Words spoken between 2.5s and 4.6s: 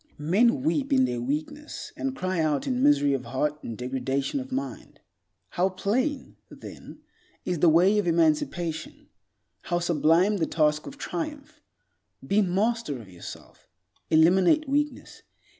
in misery of heart and degradation of